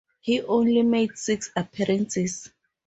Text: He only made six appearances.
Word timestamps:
He 0.19 0.41
only 0.41 0.81
made 0.81 1.15
six 1.15 1.51
appearances. 1.55 2.49